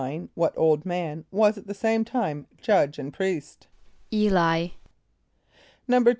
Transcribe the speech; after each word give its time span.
= 0.01 0.03
What 0.33 0.57
old 0.57 0.83
man 0.83 1.25
was 1.29 1.59
at 1.59 1.67
the 1.67 1.75
same 1.75 2.03
time 2.03 2.47
judge 2.59 2.97
and 2.97 3.13
priest? 3.13 3.67
=[=E]´l[=i]. 4.11 4.73